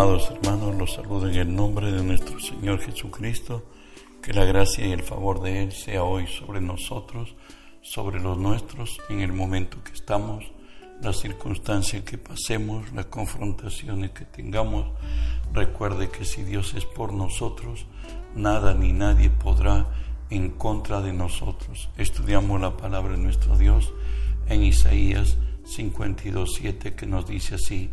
[0.00, 3.66] Amados hermanos, los saludo en el nombre de nuestro Señor Jesucristo.
[4.22, 7.34] Que la gracia y el favor de Él sea hoy sobre nosotros,
[7.82, 10.50] sobre los nuestros, en el momento que estamos,
[11.02, 14.86] las circunstancias que pasemos, las confrontaciones que tengamos.
[15.52, 17.84] Recuerde que si Dios es por nosotros,
[18.34, 19.86] nada ni nadie podrá
[20.30, 21.90] en contra de nosotros.
[21.98, 23.92] Estudiamos la palabra de nuestro Dios
[24.46, 25.36] en Isaías
[25.66, 27.90] 52.7 que nos dice así,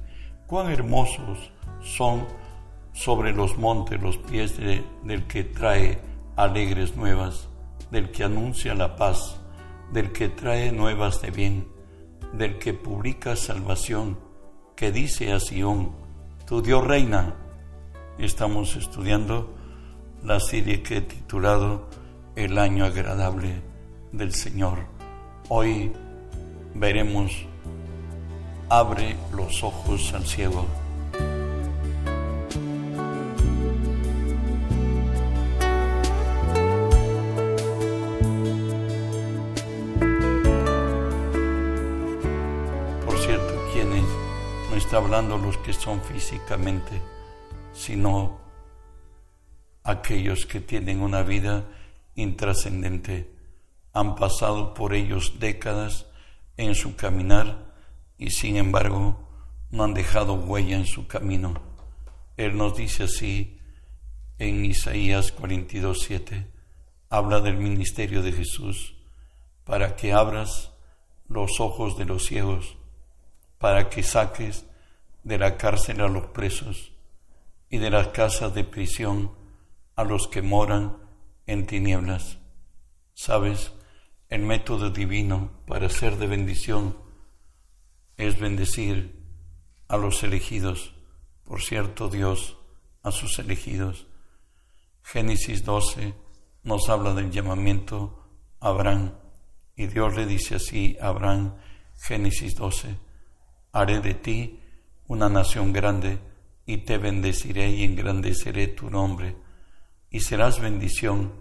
[0.48, 2.26] cuán hermosos son
[2.94, 6.00] sobre los montes los pies del que trae
[6.36, 7.48] alegres nuevas,
[7.92, 9.40] del que anuncia la paz,
[9.92, 11.68] del que trae nuevas de bien,
[12.34, 14.18] del que publica salvación,
[14.76, 15.92] que dice a Sión,
[16.46, 17.36] tu Dios reina.
[18.18, 19.56] Estamos estudiando
[20.24, 21.90] la serie que he titulado
[22.36, 23.62] El año agradable
[24.12, 24.80] del Señor.
[25.50, 25.92] Hoy
[26.74, 27.46] veremos
[28.70, 30.66] Abre los ojos al ciego.
[44.88, 47.02] Está hablando los que son físicamente,
[47.74, 48.40] sino
[49.84, 51.66] aquellos que tienen una vida
[52.16, 53.30] intrascendente.
[53.92, 56.06] Han pasado por ellos décadas
[56.56, 57.66] en su caminar
[58.18, 59.28] y sin embargo
[59.72, 61.56] no han dejado huella en su camino.
[62.38, 63.60] Él nos dice así
[64.38, 66.48] en Isaías 42:7,
[67.10, 68.96] habla del ministerio de Jesús
[69.66, 70.72] para que abras
[71.28, 72.78] los ojos de los ciegos,
[73.58, 74.64] para que saques
[75.28, 76.94] de la cárcel a los presos
[77.70, 79.34] y de las casas de prisión
[79.98, 80.98] a los que moran
[81.46, 82.38] en tinieblas.
[83.14, 83.74] Sabes,
[84.30, 86.98] el método divino para ser de bendición
[88.16, 89.22] es bendecir
[89.90, 90.94] a los elegidos,
[91.44, 92.58] por cierto Dios,
[93.04, 94.08] a sus elegidos.
[95.04, 96.14] Génesis 12
[96.64, 98.24] nos habla del llamamiento
[98.62, 99.14] a Abraham
[99.76, 101.56] y Dios le dice así a Abraham,
[101.98, 102.98] Génesis 12,
[103.74, 104.60] haré de ti
[105.08, 106.20] una nación grande,
[106.66, 109.36] y te bendeciré y engrandeceré tu nombre,
[110.10, 111.34] y serás bendición,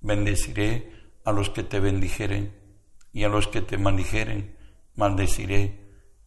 [0.00, 0.92] bendeciré
[1.24, 2.54] a los que te bendijeren,
[3.12, 4.56] y a los que te maldijeren,
[4.96, 5.80] maldeciré,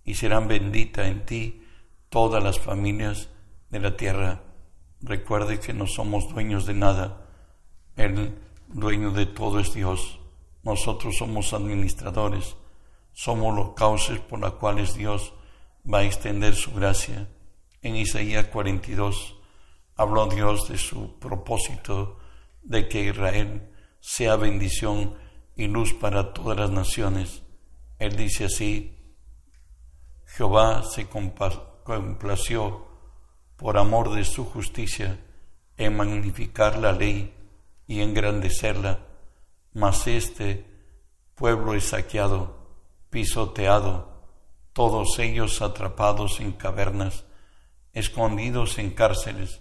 [0.04, 1.64] y serán benditas en ti
[2.10, 3.30] todas las familias
[3.70, 4.44] de la tierra.
[5.02, 7.28] Recuerde que no somos dueños de nada,
[7.96, 8.36] el
[8.68, 10.20] dueño de todo es Dios.
[10.64, 12.56] Nosotros somos administradores,
[13.14, 15.34] somos los cauces por los cuales Dios
[15.92, 17.28] va a extender su gracia.
[17.82, 19.36] En Isaías 42
[19.96, 22.20] habló Dios de su propósito
[22.62, 25.16] de que Israel sea bendición
[25.56, 27.44] y luz para todas las naciones.
[28.00, 28.98] Él dice así,
[30.26, 32.88] Jehová se complació
[33.56, 35.20] por amor de su justicia
[35.78, 37.34] en magnificar la ley
[37.88, 39.00] y engrandecerla,
[39.74, 40.66] mas este
[41.36, 42.58] pueblo es saqueado,
[43.10, 44.17] pisoteado,
[44.78, 47.26] todos ellos atrapados en cavernas,
[47.94, 49.60] escondidos en cárceles,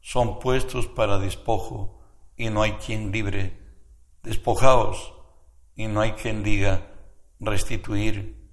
[0.00, 2.00] son puestos para despojo
[2.36, 3.56] y no hay quien libre.
[4.24, 5.14] Despojaos
[5.76, 6.88] y no hay quien diga
[7.38, 8.50] restituir.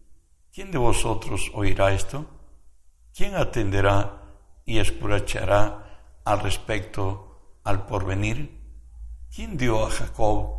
[0.53, 2.27] ¿Quién de vosotros oirá esto?
[3.11, 4.22] ¿Quién atenderá
[4.63, 8.61] y escurachará al respecto al porvenir?
[9.35, 10.53] ¿Quién dio a Jacob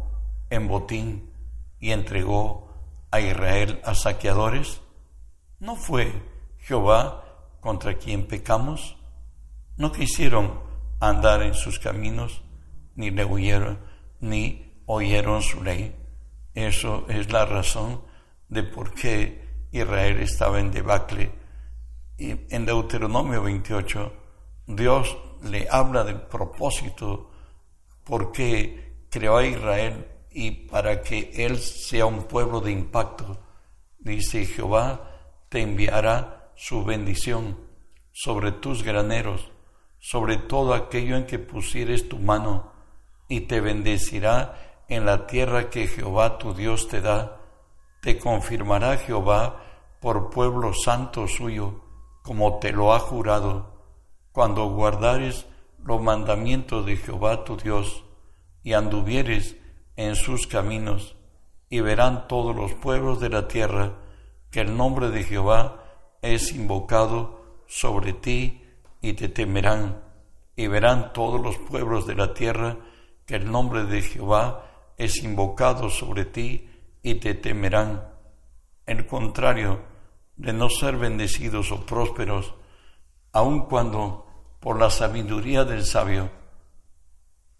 [0.51, 1.33] en botín
[1.79, 2.69] y entregó
[3.13, 4.81] a Israel a saqueadores?
[5.59, 6.13] ¿No fue
[6.59, 7.25] Jehová
[7.61, 8.99] contra quien pecamos?
[9.79, 10.61] ¿No quisieron
[11.01, 12.43] andar en sus caminos,
[12.95, 13.79] ni le oyeron,
[14.21, 15.97] ni oyeron su ley?
[16.53, 18.03] Eso es la razón
[18.49, 21.33] de por qué Israel estaba en debacle.
[22.19, 24.13] Y en Deuteronomio 28,
[24.67, 27.31] Dios le habla del propósito
[28.05, 33.39] por qué creó a Israel y para que él sea un pueblo de impacto.
[33.99, 35.16] Dice Jehová,
[35.49, 37.59] te enviará su bendición
[38.13, 39.51] sobre tus graneros,
[39.99, 42.73] sobre todo aquello en que pusieres tu mano,
[43.29, 47.41] y te bendecirá en la tierra que Jehová tu Dios te da.
[48.01, 49.63] Te confirmará Jehová
[50.01, 51.81] por pueblo santo suyo,
[52.23, 53.75] como te lo ha jurado,
[54.33, 55.47] cuando guardares
[55.83, 58.05] los mandamientos de Jehová tu Dios,
[58.63, 59.57] y anduvieres
[59.97, 61.17] en sus caminos,
[61.69, 63.95] y verán todos los pueblos de la tierra,
[64.57, 65.85] que el nombre de Jehová
[66.23, 68.65] es invocado sobre ti
[69.03, 70.03] y te temerán,
[70.57, 72.79] y verán todos los pueblos de la tierra
[73.27, 74.65] que el nombre de Jehová
[74.97, 76.71] es invocado sobre ti
[77.03, 78.09] y te temerán.
[78.87, 79.83] En contrario
[80.37, 82.55] de no ser bendecidos o prósperos,
[83.33, 86.31] aun cuando por la sabiduría del sabio.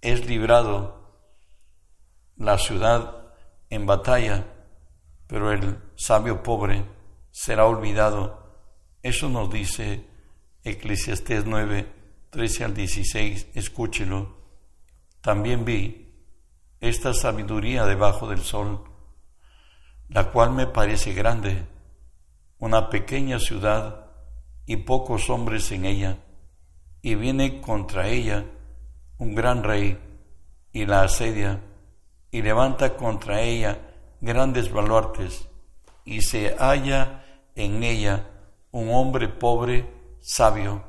[0.01, 1.13] Es librado
[2.39, 3.35] la ciudad
[3.69, 4.47] en batalla,
[5.27, 6.85] pero el sabio pobre
[7.31, 8.63] será olvidado.
[9.03, 10.07] Eso nos dice
[10.65, 11.87] Eclesiastés 9,
[12.31, 13.49] 13 al 16.
[13.55, 14.37] Escúchelo.
[15.21, 16.07] También vi
[16.81, 18.85] esta sabiduría debajo del sol,
[20.09, 21.67] la cual me parece grande,
[22.59, 24.11] una pequeña ciudad
[24.67, 26.19] y pocos hombres en ella,
[27.03, 28.45] y viene contra ella
[29.19, 29.99] un gran rey
[30.73, 31.63] y la asedia
[32.31, 33.86] y levanta contra ella
[34.21, 35.49] grandes baluartes
[36.05, 37.25] y se halla
[37.55, 38.31] en ella
[38.71, 39.91] un hombre pobre,
[40.21, 40.85] sabio,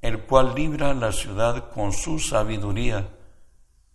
[0.00, 3.08] el cual libra la ciudad con su sabiduría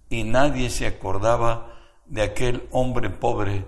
[0.09, 1.71] y nadie se acordaba
[2.05, 3.65] de aquel hombre pobre.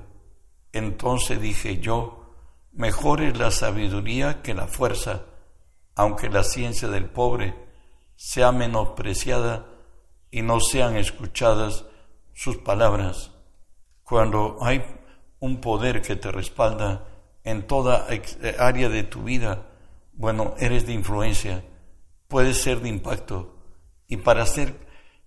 [0.72, 2.26] Entonces dije yo,
[2.74, 5.24] mejor es la sabiduría que la fuerza,
[5.96, 7.56] aunque la ciencia del pobre
[8.16, 9.66] sea menospreciada
[10.30, 11.86] y no sean escuchadas
[12.34, 13.32] sus palabras.
[14.04, 14.84] Cuando hay
[15.44, 17.06] un poder que te respalda
[17.44, 18.08] en toda
[18.60, 19.66] área de tu vida,
[20.14, 21.66] bueno, eres de influencia,
[22.30, 23.54] puedes ser de impacto.
[24.08, 24.74] Y para hacer,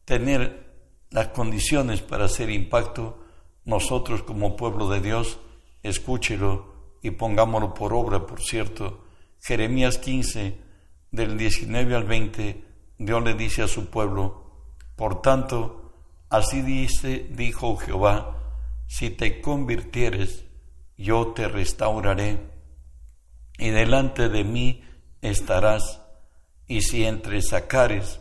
[0.06, 0.72] tener
[1.10, 3.18] las condiciones para hacer impacto,
[3.66, 5.38] nosotros como pueblo de Dios,
[5.82, 9.04] escúchelo y pongámoslo por obra, por cierto.
[9.42, 10.58] Jeremías 15,
[11.10, 12.64] del 19 al 20,
[12.96, 14.46] Dios le dice a su pueblo,
[14.96, 15.92] por tanto,
[16.30, 18.32] así dice, dijo Jehová,
[18.86, 20.44] si te convirtieres,
[20.96, 22.38] yo te restauraré,
[23.58, 24.82] y delante de mí
[25.20, 26.02] estarás,
[26.66, 28.20] y si entre sacares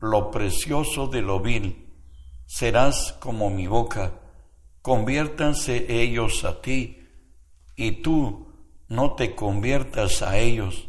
[0.00, 1.88] lo precioso de lo vil,
[2.46, 4.20] serás como mi boca,
[4.82, 7.08] conviértanse ellos a ti,
[7.76, 8.52] y tú
[8.88, 10.88] no te conviertas a ellos,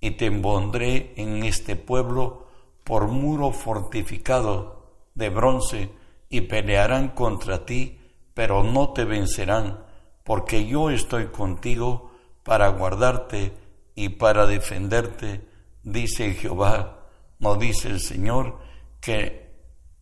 [0.00, 2.46] y te pondré en este pueblo
[2.84, 5.90] por muro fortificado de bronce,
[6.30, 7.97] y pelearán contra ti,
[8.38, 9.84] pero no te vencerán,
[10.22, 12.12] porque yo estoy contigo
[12.44, 13.52] para guardarte
[13.96, 15.44] y para defenderte,
[15.82, 17.08] dice Jehová,
[17.40, 18.60] no dice el Señor,
[19.00, 19.56] que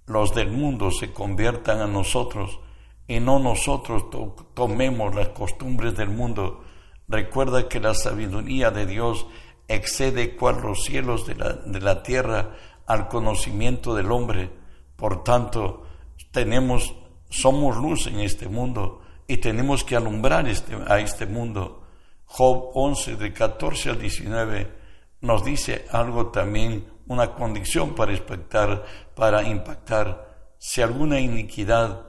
[0.05, 2.61] los del mundo se conviertan a nosotros
[3.09, 4.05] y no nosotros
[4.53, 6.62] tomemos las costumbres del mundo.
[7.09, 9.27] Recuerda que la sabiduría de Dios
[9.67, 12.55] excede cual los cielos de la, de la tierra
[12.85, 14.50] al conocimiento del hombre.
[14.94, 15.85] Por tanto,
[16.32, 16.94] tenemos,
[17.28, 21.82] somos luz en este mundo y tenemos que alumbrar este, a este mundo.
[22.25, 24.73] Job 11, de 14 al 19,
[25.20, 28.84] nos dice algo también una condición para impactar,
[29.14, 30.55] para impactar.
[30.58, 32.06] Si alguna iniquidad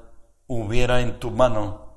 [0.47, 1.93] hubiera en tu mano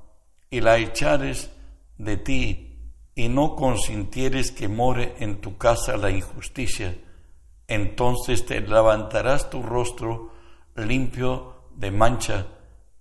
[0.51, 1.51] y la echares
[1.97, 2.79] de ti
[3.15, 6.97] y no consintieres que more en tu casa la injusticia,
[7.69, 10.33] entonces te levantarás tu rostro
[10.75, 12.47] limpio de mancha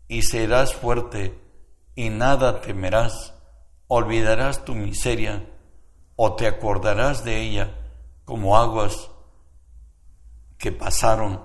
[0.09, 1.39] y serás fuerte
[1.95, 3.33] y nada temerás,
[3.87, 5.45] olvidarás tu miseria
[6.17, 7.71] o te acordarás de ella
[8.25, 9.09] como aguas
[10.57, 11.41] que pasaron,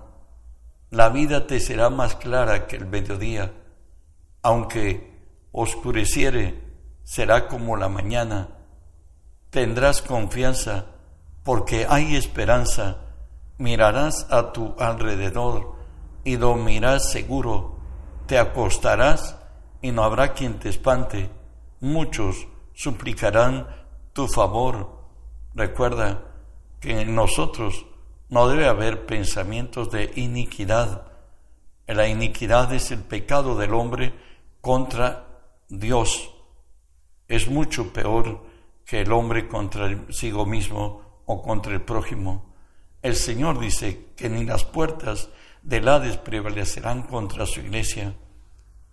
[0.91, 3.53] la vida te será más clara que el mediodía,
[4.43, 5.15] aunque
[5.53, 6.61] oscureciere,
[7.05, 8.49] será como la mañana.
[9.51, 10.87] Tendrás confianza,
[11.44, 12.99] porque hay esperanza.
[13.59, 15.77] Mirarás a tu alrededor
[16.25, 17.74] y dormirás seguro.
[18.27, 19.37] Te acostarás
[19.83, 21.31] y no habrá quien te espante.
[21.81, 23.67] Muchos suplicarán
[24.13, 25.05] tu favor.
[25.55, 26.23] Recuerda
[26.81, 27.87] que en nosotros
[28.31, 31.07] no debe haber pensamientos de iniquidad.
[31.87, 34.15] La iniquidad es el pecado del hombre
[34.63, 35.27] contra
[35.69, 36.31] Dios.
[37.29, 38.43] Es mucho peor
[38.87, 42.55] que el hombre contra sigo mismo o contra el prójimo.
[43.03, 45.29] El Señor dice que ni las puertas
[45.65, 48.15] del Hades prevalecerán contra su iglesia.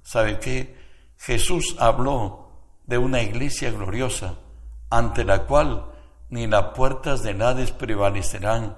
[0.01, 0.75] ¿Sabe qué?
[1.17, 2.49] Jesús habló
[2.87, 4.39] de una iglesia gloriosa
[4.89, 5.85] ante la cual
[6.29, 8.77] ni las puertas del Hades prevalecerán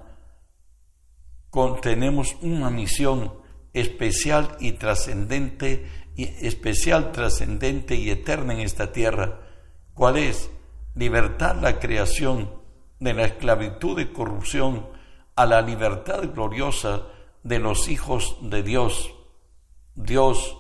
[1.81, 3.31] tenemos una misión
[3.73, 9.39] especial y trascendente, especial, trascendente y eterna en esta tierra.
[9.93, 10.49] ¿Cuál es?
[10.95, 12.51] Libertar la creación
[12.99, 14.87] de la esclavitud y corrupción
[15.35, 17.03] a la libertad gloriosa
[17.43, 19.13] de los hijos de Dios.
[19.95, 20.57] Dios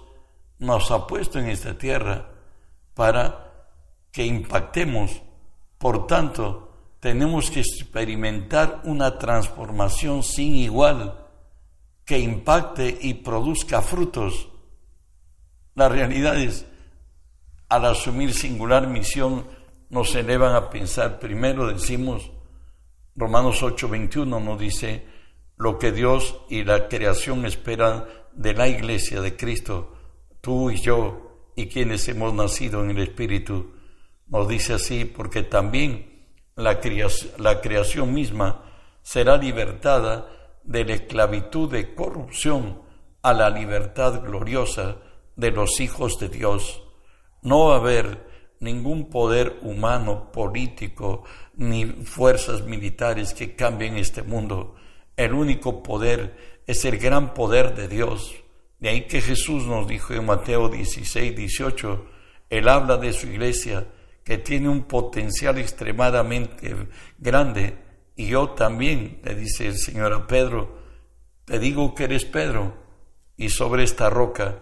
[0.59, 2.29] nos ha puesto en esta tierra
[2.93, 3.51] para
[4.11, 5.21] que impactemos.
[5.77, 11.19] Por tanto, tenemos que experimentar una transformación sin igual
[12.05, 14.49] que impacte y produzca frutos.
[15.75, 16.65] La realidad es,
[17.69, 19.47] al asumir singular misión,
[19.89, 22.31] nos elevan a pensar, primero decimos,
[23.15, 25.05] Romanos 8:21 nos dice,
[25.57, 29.93] lo que Dios y la creación esperan de la iglesia de Cristo,
[30.41, 33.73] tú y yo y quienes hemos nacido en el Espíritu.
[34.27, 36.13] Nos dice así porque también
[36.55, 38.63] la creación, misma
[39.01, 40.27] será libertada
[40.63, 42.81] de la esclavitud de corrupción
[43.21, 44.97] a la libertad gloriosa
[45.35, 46.83] de los hijos de Dios.
[47.41, 51.23] No va a haber ningún poder humano, político,
[51.55, 54.75] ni fuerzas militares que cambien este mundo.
[55.15, 58.35] El único poder es el gran poder de Dios.
[58.79, 62.05] De ahí que Jesús nos dijo en Mateo 16, 18,
[62.49, 63.85] Él habla de su iglesia
[64.23, 66.75] que tiene un potencial extremadamente
[67.17, 67.77] grande.
[68.15, 70.77] Y yo también, le dice el Señor a Pedro,
[71.45, 72.73] te digo que eres Pedro,
[73.35, 74.59] y sobre esta roca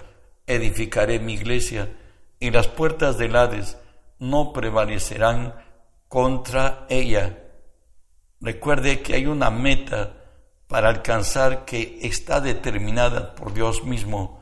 [0.48, 1.96] edificaré mi iglesia,
[2.40, 3.78] y las puertas del Hades
[4.20, 5.56] no prevalecerán
[6.08, 7.38] contra ella.
[8.40, 10.21] Recuerde que hay una meta
[10.72, 14.40] para alcanzar que está determinada por Dios mismo.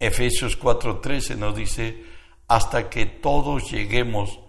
[0.00, 2.02] Efesios 4:13 nos dice,
[2.48, 4.40] hasta que todos lleguemos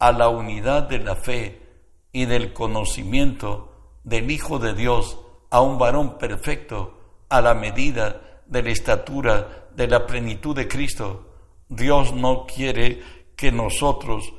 [0.00, 1.62] a la unidad de la fe
[2.10, 5.20] y del conocimiento del Hijo de Dios,
[5.50, 6.98] a un varón perfecto,
[7.28, 11.28] a la medida de la estatura de la plenitud de Cristo.
[11.68, 13.00] Dios no quiere
[13.36, 14.34] que nosotros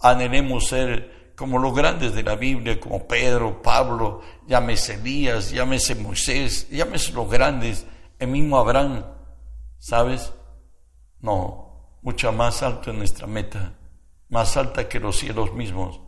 [0.00, 6.68] anhelemos ser como los grandes de la Biblia, como Pedro, Pablo, llámese Elías, llámese Moisés,
[6.70, 7.86] llámese los grandes,
[8.18, 9.04] el mismo Abraham,
[9.78, 10.32] ¿sabes?
[11.20, 13.74] No, mucha más alta es nuestra meta,
[14.28, 16.00] más alta que los cielos mismos.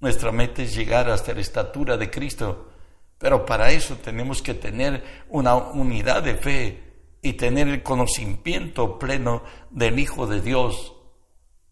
[0.00, 2.70] Nuestra meta es llegar hasta la estatura de Cristo,
[3.18, 6.84] pero para eso tenemos que tener una unidad de fe
[7.22, 10.94] y tener el conocimiento pleno del Hijo de Dios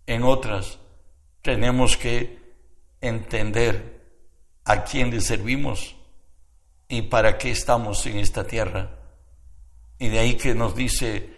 [0.06, 0.78] en otras,
[1.42, 2.41] tenemos que
[3.02, 4.00] entender
[4.64, 5.96] a quién le servimos
[6.88, 8.98] y para qué estamos en esta tierra.
[9.98, 11.36] Y de ahí que nos dice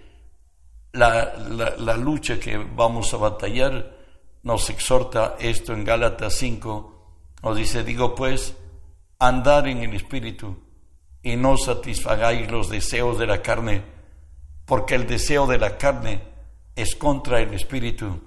[0.93, 1.35] la,
[1.79, 3.97] la, lucha que vamos a batallar,
[4.43, 6.95] nos exhorta esto en Gálatas 5,
[7.43, 8.55] nos dice, digo pues,
[9.19, 10.57] andar en el Espíritu
[11.23, 13.83] y no satisfagáis los deseos de la carne,
[14.67, 16.23] porque el deseo de la carne
[16.77, 18.21] es contra el Espíritu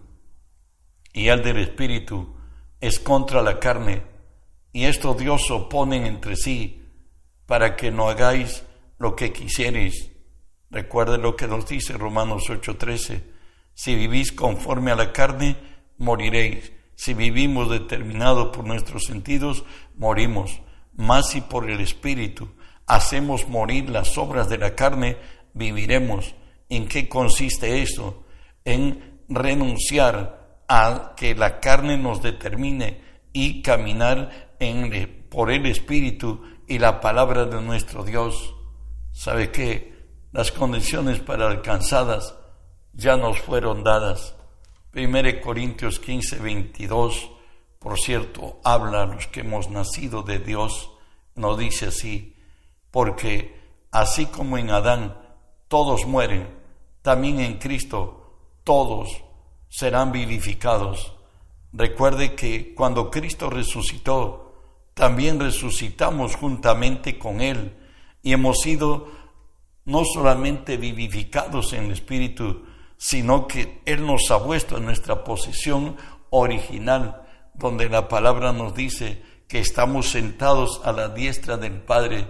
[1.13, 2.37] y el del Espíritu
[2.80, 4.04] es contra la carne,
[4.72, 6.84] y estos Dios oponen entre sí
[7.46, 8.64] para que no hagáis
[9.00, 10.12] lo que quisierais.
[10.70, 13.24] Recuerden lo que nos dice Romanos 8:13.
[13.74, 15.56] Si vivís conforme a la carne,
[15.98, 16.72] moriréis.
[16.96, 19.64] Si vivimos determinados por nuestros sentidos,
[19.96, 20.62] morimos.
[20.94, 22.50] Mas si por el Espíritu
[22.86, 25.18] hacemos morir las obras de la carne,
[25.54, 26.36] viviremos.
[26.70, 28.26] ¿En qué consiste esto?
[28.66, 30.37] En renunciar
[30.68, 33.02] a que la carne nos determine
[33.34, 38.54] y caminar en, por el Espíritu y la palabra de nuestro Dios.
[39.12, 39.96] ¿Sabe qué?
[40.32, 42.36] Las condiciones para alcanzadas
[42.94, 44.36] ya nos fueron dadas.
[44.94, 47.32] 1 Corintios 15, 22,
[47.80, 50.90] por cierto, habla a los que hemos nacido de Dios,
[51.36, 52.36] nos dice así,
[52.90, 53.60] porque
[53.92, 55.18] así como en Adán
[55.68, 56.48] todos mueren,
[57.04, 59.24] también en Cristo todos
[59.70, 61.14] serán vivificados.
[61.74, 64.48] Recuerde que cuando Cristo resucitó,
[64.94, 67.78] también resucitamos juntamente con Él
[68.24, 69.08] y hemos sido
[69.86, 72.66] no solamente vivificados en el Espíritu,
[72.98, 75.96] sino que Él nos ha puesto en nuestra posición
[76.30, 77.22] original,
[77.54, 82.28] donde la palabra nos dice que estamos sentados a la diestra del Padre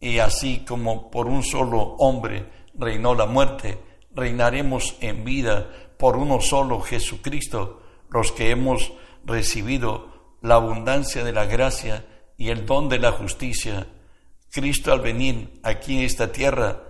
[0.00, 3.78] y así como por un solo hombre reinó la muerte,
[4.16, 8.92] reinaremos en vida por uno solo, Jesucristo, los que hemos
[9.24, 12.06] recibido la abundancia de la gracia
[12.36, 13.86] y el don de la justicia.
[14.50, 16.82] Cristo al venir aquí en esta tierra,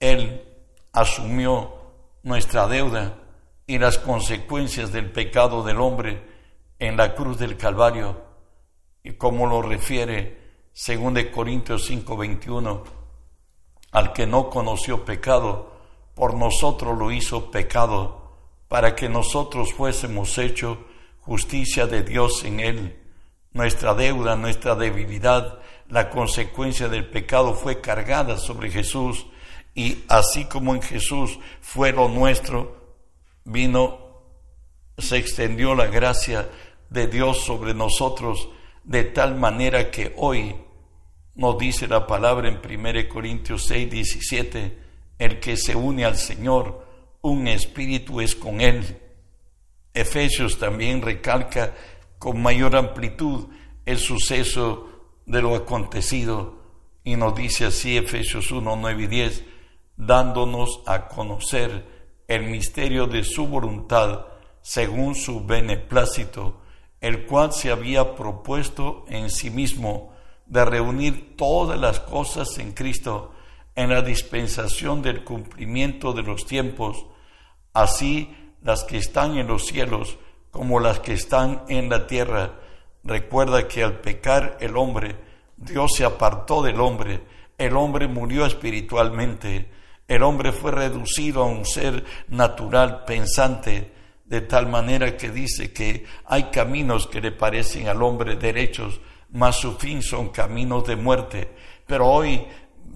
[0.00, 0.42] Él
[0.92, 1.74] asumió
[2.22, 3.18] nuestra deuda
[3.66, 6.22] y las consecuencias del pecado del hombre
[6.78, 8.22] en la cruz del Calvario,
[9.04, 10.40] y como lo refiere
[10.72, 12.82] según de Corintios 5:21,
[13.92, 15.71] al que no conoció pecado,
[16.22, 18.36] por nosotros lo hizo pecado
[18.68, 20.78] para que nosotros fuésemos hecho
[21.18, 22.96] justicia de Dios en Él.
[23.50, 29.26] Nuestra deuda, nuestra debilidad, la consecuencia del pecado fue cargada sobre Jesús
[29.74, 33.00] y así como en Jesús fue lo nuestro,
[33.42, 33.98] vino,
[34.96, 36.48] se extendió la gracia
[36.88, 38.48] de Dios sobre nosotros
[38.84, 40.54] de tal manera que hoy
[41.34, 44.82] nos dice la palabra en 1 Corintios 6, 17,
[45.18, 46.86] el que se une al Señor,
[47.22, 49.00] un espíritu es con él.
[49.94, 51.74] Efesios también recalca
[52.18, 53.48] con mayor amplitud
[53.84, 54.88] el suceso
[55.26, 56.60] de lo acontecido.
[57.04, 59.44] Y nos dice así Efesios 1, 9 y 10,
[59.96, 61.84] dándonos a conocer
[62.28, 64.26] el misterio de su voluntad
[64.62, 66.60] según su beneplácito,
[67.00, 70.12] el cual se había propuesto en sí mismo
[70.46, 73.32] de reunir todas las cosas en Cristo
[73.74, 77.06] en la dispensación del cumplimiento de los tiempos,
[77.72, 80.18] así las que están en los cielos
[80.50, 82.52] como las que están en la tierra.
[83.02, 85.16] Recuerda que al pecar el hombre,
[85.56, 87.20] Dios se apartó del hombre,
[87.58, 89.68] el hombre murió espiritualmente,
[90.06, 93.92] el hombre fue reducido a un ser natural, pensante,
[94.24, 99.00] de tal manera que dice que hay caminos que le parecen al hombre derechos,
[99.30, 101.50] mas su fin son caminos de muerte.
[101.86, 102.46] Pero hoy,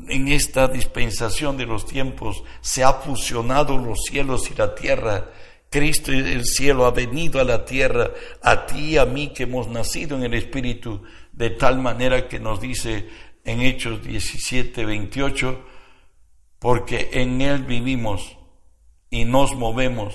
[0.08, 5.30] en esta dispensación de los tiempos, se ha fusionado los cielos y la tierra.
[5.70, 8.10] Cristo el cielo ha venido a la tierra,
[8.42, 12.38] a ti y a mí que hemos nacido en el Espíritu, de tal manera que
[12.38, 13.08] nos dice
[13.44, 15.64] en Hechos 17, 28,
[16.58, 18.36] porque en Él vivimos
[19.10, 20.14] y nos movemos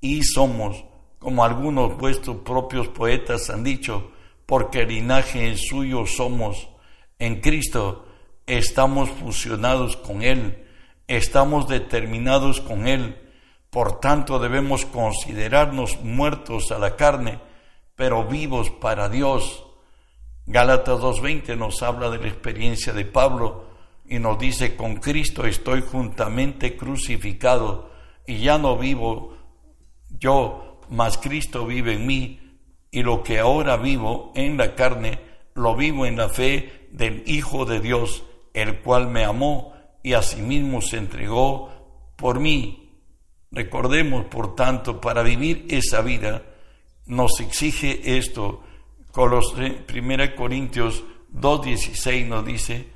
[0.00, 0.84] y somos,
[1.18, 4.10] como algunos vuestros propios poetas han dicho,
[4.46, 6.68] porque linaje suyo somos.
[7.18, 8.06] En Cristo
[8.58, 10.66] estamos fusionados con Él,
[11.06, 13.16] estamos determinados con Él,
[13.70, 17.38] por tanto debemos considerarnos muertos a la carne,
[17.96, 19.64] pero vivos para Dios.
[20.44, 23.64] Gálatas 2.20 nos habla de la experiencia de Pablo
[24.06, 27.90] y nos dice, con Cristo estoy juntamente crucificado
[28.26, 29.36] y ya no vivo
[30.18, 32.58] yo, mas Cristo vive en mí,
[32.90, 35.18] y lo que ahora vivo en la carne,
[35.54, 40.80] lo vivo en la fe del Hijo de Dios, el cual me amó y asimismo
[40.80, 41.70] se entregó
[42.16, 42.90] por mí.
[43.50, 46.42] Recordemos, por tanto, para vivir esa vida,
[47.06, 48.62] nos exige esto.
[49.10, 52.88] Con los 1 Corintios 2.16 nos dice,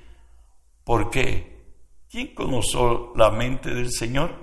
[0.85, 1.57] ¿por qué?
[2.09, 4.35] ¿Quién conoció la mente del Señor?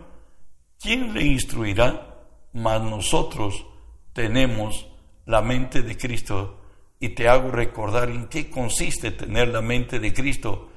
[0.79, 2.13] ¿Quién le instruirá?
[2.53, 3.65] mas nosotros
[4.13, 4.87] tenemos
[5.25, 6.61] la mente de Cristo
[6.99, 10.69] y te hago recordar en qué consiste tener la mente de Cristo.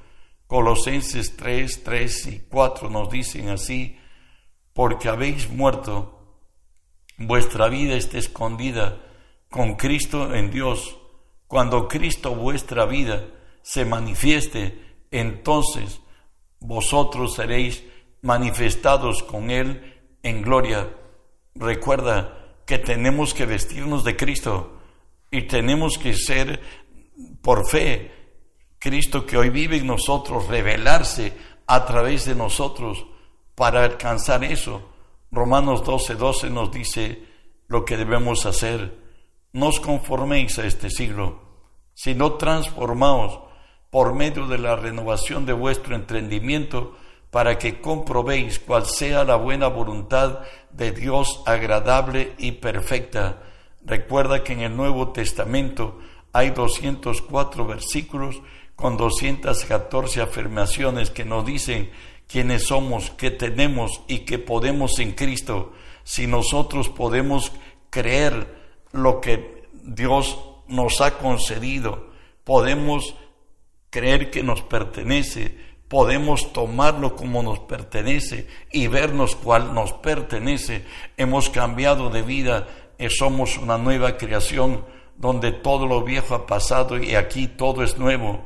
[0.47, 3.97] Colosenses 3, 3 y 4 nos dicen así,
[4.73, 6.39] porque habéis muerto,
[7.17, 9.01] vuestra vida está escondida
[9.49, 10.97] con Cristo en Dios.
[11.47, 13.25] Cuando Cristo vuestra vida
[13.61, 14.81] se manifieste,
[15.11, 15.99] entonces
[16.59, 17.83] vosotros seréis
[18.21, 20.89] manifestados con Él en gloria
[21.55, 24.79] recuerda que tenemos que vestirnos de Cristo
[25.31, 26.61] y tenemos que ser
[27.41, 28.11] por fe
[28.79, 31.33] Cristo que hoy vive en nosotros, revelarse
[31.65, 33.05] a través de nosotros
[33.55, 34.89] para alcanzar eso.
[35.31, 37.23] Romanos 12, 12 nos dice
[37.67, 38.97] lo que debemos hacer.
[39.53, 41.41] No os conforméis a este siglo,
[41.93, 43.39] sino transformaos
[43.89, 46.95] por medio de la renovación de vuestro entendimiento
[47.31, 50.39] para que comprobéis cuál sea la buena voluntad
[50.71, 53.43] de Dios agradable y perfecta.
[53.83, 55.99] Recuerda que en el Nuevo Testamento
[56.31, 58.41] hay 204 versículos
[58.77, 61.89] con 214 afirmaciones que nos dicen
[62.27, 65.73] quiénes somos, qué tenemos y qué podemos en Cristo.
[66.03, 67.51] Si nosotros podemos
[67.89, 68.55] creer
[68.91, 70.37] lo que Dios
[70.67, 72.11] nos ha concedido,
[72.43, 73.15] podemos
[73.89, 80.85] creer que nos pertenece, podemos tomarlo como nos pertenece y vernos cual nos pertenece.
[81.17, 82.67] Hemos cambiado de vida,
[83.09, 84.85] somos una nueva creación
[85.15, 88.45] donde todo lo viejo ha pasado y aquí todo es nuevo.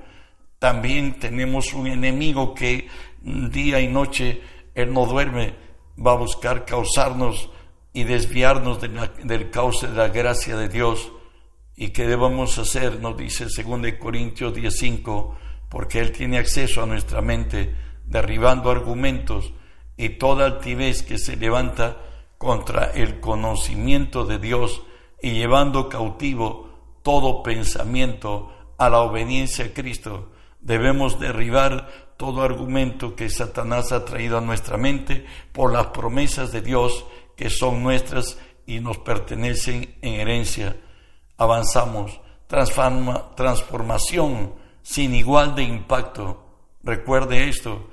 [0.61, 2.87] También tenemos un enemigo que
[3.23, 4.43] día y noche
[4.75, 5.55] él no duerme,
[5.97, 7.49] va a buscar causarnos
[7.93, 11.11] y desviarnos del cauce de la gracia de Dios.
[11.75, 12.99] ¿Y qué debemos hacer?
[12.99, 15.35] Nos dice 2 Corintios 10:5
[15.67, 17.73] porque Él tiene acceso a nuestra mente,
[18.05, 19.53] derribando argumentos
[19.97, 21.97] y toda altivez que se levanta
[22.37, 24.83] contra el conocimiento de Dios
[25.23, 30.30] y llevando cautivo todo pensamiento a la obediencia a Cristo.
[30.61, 36.61] Debemos derribar todo argumento que Satanás ha traído a nuestra mente por las promesas de
[36.61, 40.77] Dios que son nuestras y nos pertenecen en herencia.
[41.37, 42.21] Avanzamos.
[42.45, 46.45] Transforma, transformación sin igual de impacto.
[46.83, 47.89] Recuerde esto,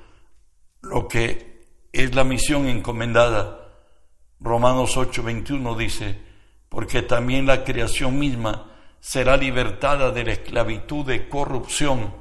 [0.81, 3.71] lo que es la misión encomendada.
[4.39, 6.19] Romanos 8:21 dice,
[6.69, 12.13] porque también la creación misma será libertada de la esclavitud de corrupción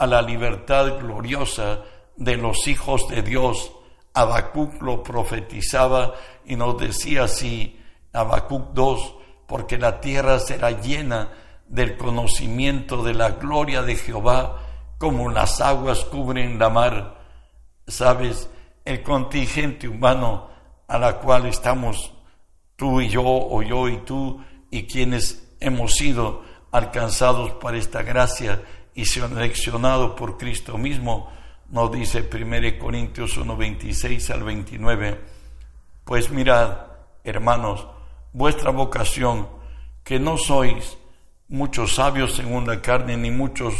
[0.00, 1.82] a la libertad gloriosa
[2.16, 3.70] de los hijos de Dios.
[4.14, 6.14] Habacuc lo profetizaba
[6.46, 7.78] y nos decía así,
[8.10, 9.14] Habacuc 2,
[9.46, 11.32] porque la tierra será llena
[11.68, 14.62] del conocimiento de la gloria de Jehová
[14.96, 17.20] como las aguas cubren la mar.
[17.86, 18.48] Sabes,
[18.86, 20.48] el contingente humano
[20.88, 22.14] a la cual estamos
[22.74, 28.62] tú y yo, o yo y tú, y quienes hemos sido alcanzados por esta gracia
[28.94, 31.30] y seleccionados por Cristo mismo,
[31.70, 35.20] nos dice 1 Corintios 1, 26 al 29,
[36.04, 36.78] pues mirad,
[37.22, 37.86] hermanos,
[38.32, 39.48] vuestra vocación,
[40.02, 40.96] que no sois
[41.48, 43.74] muchos sabios según la carne, ni muchos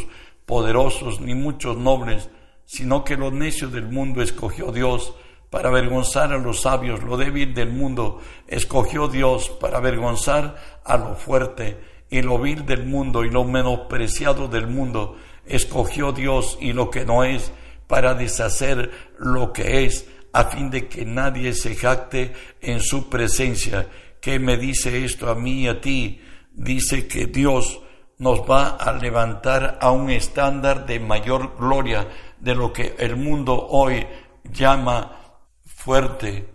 [0.46, 2.28] poderosos, ni muchos nobles,
[2.64, 5.14] sino que lo necio del mundo escogió Dios
[5.50, 11.16] para avergonzar a los sabios, lo débil del mundo escogió Dios para avergonzar a lo
[11.16, 16.90] fuerte, y lo vil del mundo y lo menospreciado del mundo escogió Dios y lo
[16.90, 17.52] que no es
[17.86, 23.88] para deshacer lo que es, a fin de que nadie se jacte en su presencia.
[24.20, 26.20] ¿Qué me dice esto a mí y a ti?
[26.52, 27.80] Dice que Dios
[28.18, 32.06] nos va a levantar a un estándar de mayor gloria
[32.38, 34.06] de lo que el mundo hoy
[34.44, 35.16] llama
[35.64, 36.48] fuerte,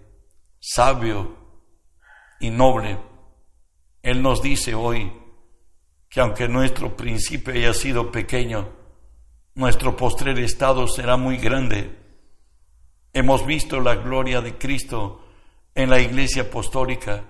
[0.60, 1.36] sabio
[2.39, 2.98] y noble.
[4.04, 5.12] Él nos dice hoy
[6.15, 8.69] que aunque nuestro principio haya sido pequeño,
[9.54, 11.93] nuestro postrer estado será muy grande.
[13.12, 15.25] Hemos visto la gloria de Cristo
[15.75, 17.25] en la iglesia apostólica,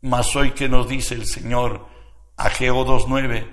[0.00, 1.86] mas hoy que nos dice el Señor,
[2.38, 3.50] Ageo 2.9,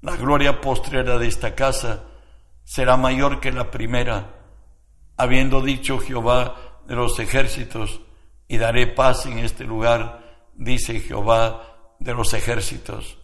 [0.00, 2.04] la gloria postrera de esta casa
[2.64, 4.36] será mayor que la primera,
[5.18, 8.00] habiendo dicho Jehová de los ejércitos,
[8.48, 13.18] y daré paz en este lugar, dice Jehová de los ejércitos.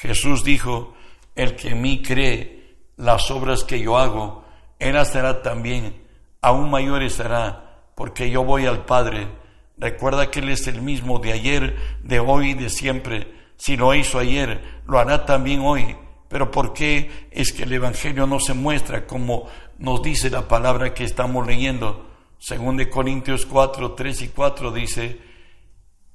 [0.00, 0.94] Jesús dijo,
[1.34, 4.44] el que en mí cree, las obras que yo hago,
[4.78, 6.02] Él hará también,
[6.40, 9.28] aún mayores hará, porque yo voy al Padre.
[9.76, 13.30] Recuerda que Él es el mismo de ayer, de hoy y de siempre.
[13.58, 15.94] Si lo hizo ayer, lo hará también hoy.
[16.28, 20.94] Pero ¿por qué es que el Evangelio no se muestra como nos dice la palabra
[20.94, 22.08] que estamos leyendo?
[22.38, 25.20] Según de Corintios 4, 3 y 4 dice,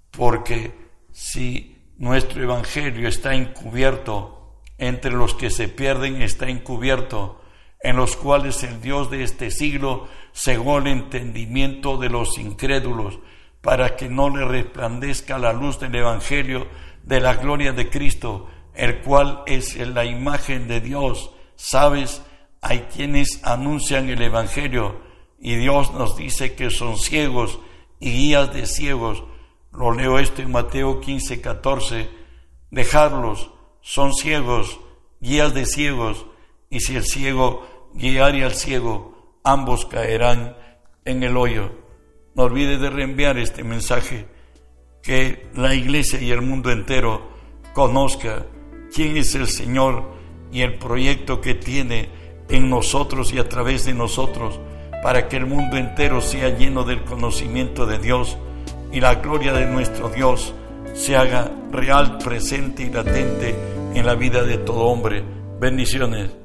[0.09, 0.73] porque
[1.11, 7.41] si nuestro Evangelio está encubierto, entre los que se pierden está encubierto,
[7.81, 13.19] en los cuales el Dios de este siglo cegó el entendimiento de los incrédulos,
[13.61, 16.67] para que no le resplandezca la luz del Evangelio
[17.03, 21.31] de la gloria de Cristo, el cual es la imagen de Dios.
[21.55, 22.21] Sabes,
[22.61, 25.01] hay quienes anuncian el Evangelio
[25.39, 27.59] y Dios nos dice que son ciegos
[27.99, 29.23] y guías de ciegos.
[29.77, 32.09] Lo leo esto en Mateo 15, 14.
[32.71, 34.79] Dejarlos son ciegos,
[35.19, 36.25] guías de ciegos,
[36.69, 40.55] y si el ciego guiare al ciego, ambos caerán
[41.03, 41.71] en el hoyo.
[42.35, 44.27] No olvide de reenviar este mensaje,
[45.01, 47.29] que la iglesia y el mundo entero
[47.73, 48.45] conozca
[48.93, 50.15] quién es el Señor
[50.51, 52.09] y el proyecto que tiene
[52.49, 54.59] en nosotros y a través de nosotros,
[55.03, 58.37] para que el mundo entero sea lleno del conocimiento de Dios
[58.95, 60.53] y la gloria de nuestro Dios
[60.93, 63.53] se haga real, presente y latente
[63.93, 65.21] en la vida de todo hombre.
[65.59, 66.44] Bendiciones.